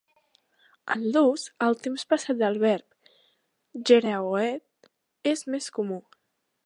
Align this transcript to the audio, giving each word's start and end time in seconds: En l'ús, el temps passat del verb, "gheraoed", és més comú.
En 0.93 1.03
l'ús, 1.17 1.43
el 1.65 1.77
temps 1.87 2.07
passat 2.13 2.39
del 2.39 2.57
verb, 2.63 3.13
"gheraoed", 3.91 4.91
és 5.35 5.45
més 5.57 5.69
comú. 5.77 6.01